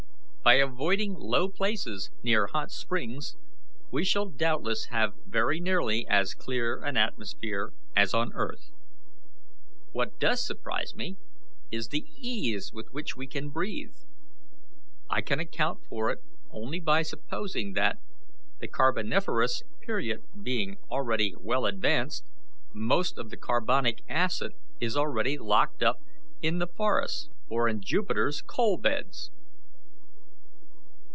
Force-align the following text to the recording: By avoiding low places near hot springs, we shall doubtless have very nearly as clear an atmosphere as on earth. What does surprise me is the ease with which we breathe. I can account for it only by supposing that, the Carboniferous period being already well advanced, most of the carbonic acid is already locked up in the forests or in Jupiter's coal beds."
By 0.43 0.55
avoiding 0.55 1.13
low 1.13 1.49
places 1.49 2.09
near 2.23 2.47
hot 2.47 2.71
springs, 2.71 3.37
we 3.91 4.03
shall 4.03 4.25
doubtless 4.25 4.85
have 4.85 5.13
very 5.27 5.59
nearly 5.59 6.03
as 6.09 6.33
clear 6.33 6.81
an 6.83 6.97
atmosphere 6.97 7.73
as 7.95 8.15
on 8.15 8.33
earth. 8.33 8.71
What 9.91 10.19
does 10.19 10.43
surprise 10.43 10.95
me 10.95 11.15
is 11.69 11.89
the 11.89 12.07
ease 12.17 12.73
with 12.73 12.87
which 12.91 13.15
we 13.15 13.27
breathe. 13.27 13.93
I 15.11 15.21
can 15.21 15.39
account 15.39 15.85
for 15.85 16.09
it 16.09 16.19
only 16.49 16.79
by 16.79 17.03
supposing 17.03 17.73
that, 17.73 17.99
the 18.59 18.67
Carboniferous 18.67 19.61
period 19.81 20.21
being 20.41 20.77
already 20.89 21.35
well 21.39 21.67
advanced, 21.67 22.27
most 22.73 23.19
of 23.19 23.29
the 23.29 23.37
carbonic 23.37 24.01
acid 24.09 24.53
is 24.79 24.97
already 24.97 25.37
locked 25.37 25.83
up 25.83 26.01
in 26.41 26.57
the 26.57 26.65
forests 26.67 27.29
or 27.47 27.69
in 27.69 27.79
Jupiter's 27.79 28.41
coal 28.41 28.79
beds." 28.79 29.29